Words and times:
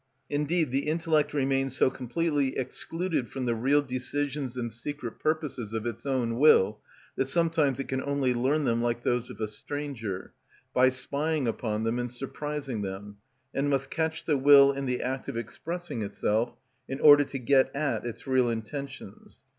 Indeed 0.31 0.71
the 0.71 0.87
intellect 0.87 1.31
remains 1.31 1.77
so 1.77 1.91
completely 1.91 2.57
excluded 2.57 3.29
from 3.29 3.45
the 3.45 3.53
real 3.53 3.83
decisions 3.83 4.57
and 4.57 4.71
secret 4.71 5.19
purposes 5.19 5.73
of 5.73 5.85
its 5.85 6.07
own 6.07 6.39
will 6.39 6.79
that 7.17 7.25
sometimes 7.27 7.79
it 7.79 7.87
can 7.87 8.01
only 8.01 8.33
learn 8.33 8.63
them 8.65 8.81
like 8.81 9.03
those 9.03 9.29
of 9.29 9.39
a 9.39 9.47
stranger, 9.47 10.33
by 10.73 10.89
spying 10.89 11.47
upon 11.47 11.83
them 11.83 11.99
and 11.99 12.09
surprising 12.09 12.81
them, 12.81 13.17
and 13.53 13.69
must 13.69 13.91
catch 13.91 14.25
the 14.25 14.37
will 14.39 14.71
in 14.71 14.87
the 14.87 15.03
act 15.03 15.27
of 15.27 15.37
expressing 15.37 16.01
itself 16.01 16.55
in 16.89 16.99
order 16.99 17.23
to 17.25 17.37
get 17.37 17.69
at 17.75 18.03
its 18.03 18.25
real 18.25 18.49
intentions. 18.49 19.41